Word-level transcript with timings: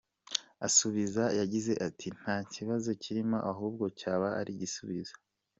Asubiza 0.67 1.23
yagize 1.39 1.73
ati 1.87 2.07
“Nta 2.19 2.35
kibazo 2.53 2.89
kirimo 3.01 3.37
ahubwo 3.51 3.85
cyaba 3.99 4.27
ari 4.39 4.51
igisubizo. 4.55 5.13